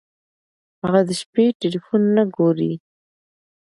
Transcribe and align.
هغه 0.81 1.01
د 1.07 1.09
شپې 1.21 1.45
ټیلیفون 1.59 2.01
نه 2.15 2.23
ګوري. 2.35 2.73